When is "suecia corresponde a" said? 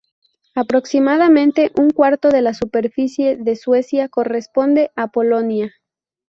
3.55-5.01